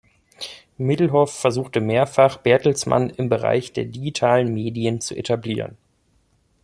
Middelhoff 0.79 1.31
versuchte 1.31 1.79
mehrfach, 1.79 2.37
Bertelsmann 2.37 3.11
im 3.11 3.29
Bereich 3.29 3.71
der 3.71 3.85
digitalen 3.85 4.51
Medien 4.51 4.99
zu 4.99 5.13
etablieren. 5.15 5.77